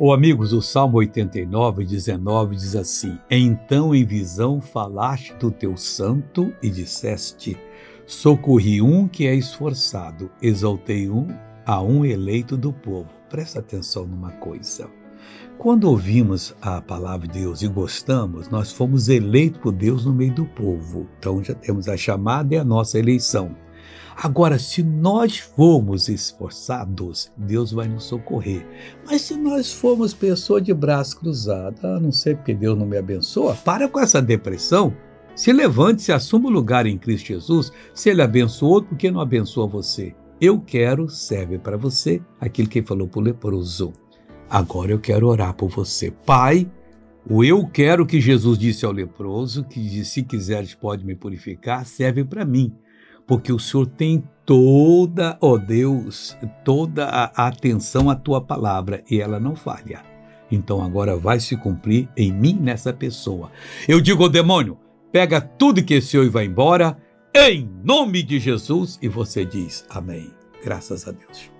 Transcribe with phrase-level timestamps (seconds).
[0.00, 6.54] Ô amigos, o Salmo 89, 19 diz assim: Então em visão falaste do teu santo
[6.62, 7.58] e disseste:
[8.06, 11.26] Socorri um que é esforçado, exaltei um
[11.66, 13.10] a um eleito do povo.
[13.28, 14.88] Presta atenção numa coisa.
[15.58, 20.32] Quando ouvimos a palavra de Deus e gostamos, nós fomos eleitos por Deus no meio
[20.32, 21.08] do povo.
[21.18, 23.56] Então já temos a chamada e a nossa eleição.
[24.20, 28.66] Agora, se nós formos esforçados, Deus vai nos socorrer.
[29.06, 32.98] Mas se nós formos pessoa de braço cruzado, a não ser porque Deus não me
[32.98, 34.92] abençoa, para com essa depressão.
[35.36, 37.70] Se levante, se assuma o lugar em Cristo Jesus.
[37.94, 40.16] Se Ele abençoou, por que não abençoa você?
[40.40, 43.92] Eu quero, serve para você, aquilo que ele falou para o leproso.
[44.50, 46.10] Agora eu quero orar por você.
[46.10, 46.68] Pai,
[47.28, 52.24] o eu quero que Jesus disse ao leproso, que se quiseres pode me purificar, serve
[52.24, 52.74] para mim
[53.28, 59.38] porque o Senhor tem toda, ó Deus, toda a atenção à tua palavra e ela
[59.38, 60.02] não falha.
[60.50, 63.52] Então agora vai se cumprir em mim nessa pessoa.
[63.86, 64.78] Eu digo ao demônio:
[65.12, 66.96] pega tudo que esse e vai embora,
[67.34, 70.30] em nome de Jesus, e você diz amém.
[70.64, 71.57] Graças a Deus.